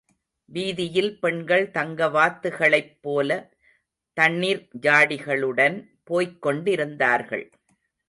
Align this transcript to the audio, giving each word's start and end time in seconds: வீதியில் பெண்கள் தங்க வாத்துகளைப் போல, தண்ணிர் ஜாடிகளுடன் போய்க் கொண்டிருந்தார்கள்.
வீதியில் 0.49 1.19
பெண்கள் 1.19 1.71
தங்க 1.71 2.07
வாத்துகளைப் 2.07 2.97
போல, 3.01 3.29
தண்ணிர் 4.17 4.63
ஜாடிகளுடன் 4.81 5.87
போய்க் 6.03 6.41
கொண்டிருந்தார்கள். 6.41 7.49